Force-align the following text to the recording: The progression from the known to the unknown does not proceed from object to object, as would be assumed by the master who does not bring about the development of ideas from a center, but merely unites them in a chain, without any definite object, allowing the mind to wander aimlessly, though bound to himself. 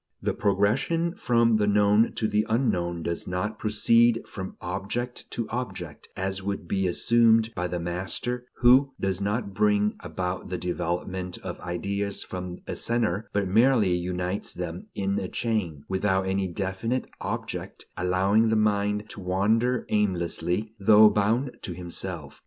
The 0.19 0.33
progression 0.33 1.13
from 1.13 1.57
the 1.57 1.67
known 1.67 2.13
to 2.13 2.27
the 2.27 2.43
unknown 2.49 3.03
does 3.03 3.27
not 3.27 3.59
proceed 3.59 4.23
from 4.27 4.57
object 4.59 5.29
to 5.29 5.47
object, 5.51 6.09
as 6.17 6.41
would 6.41 6.67
be 6.67 6.87
assumed 6.87 7.53
by 7.53 7.67
the 7.67 7.79
master 7.79 8.47
who 8.61 8.93
does 8.99 9.21
not 9.21 9.53
bring 9.53 9.93
about 9.99 10.47
the 10.49 10.57
development 10.57 11.37
of 11.43 11.59
ideas 11.59 12.23
from 12.23 12.61
a 12.65 12.75
center, 12.75 13.29
but 13.31 13.47
merely 13.47 13.93
unites 13.95 14.55
them 14.55 14.87
in 14.95 15.19
a 15.19 15.27
chain, 15.27 15.83
without 15.87 16.25
any 16.25 16.47
definite 16.47 17.05
object, 17.21 17.85
allowing 17.95 18.49
the 18.49 18.55
mind 18.55 19.07
to 19.09 19.19
wander 19.19 19.85
aimlessly, 19.89 20.73
though 20.79 21.11
bound 21.11 21.55
to 21.61 21.73
himself. 21.73 22.39